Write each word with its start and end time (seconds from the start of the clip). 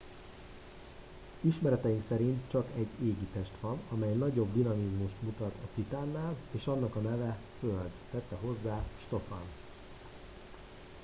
ismereteink 1.43 2.03
szerint 2.03 2.41
csak 2.51 2.65
egy 2.75 2.87
égitest 3.01 3.51
van 3.61 3.79
amely 3.91 4.13
nagyobb 4.13 4.53
dinamizmust 4.53 5.15
mutat 5.19 5.53
a 5.63 5.67
titánnál 5.75 6.35
és 6.51 6.67
annak 6.67 6.95
a 6.95 6.99
neve 7.01 7.37
föld 7.59 7.91
tette 8.11 8.35
hozzá 8.35 8.83
stofan 9.05 9.41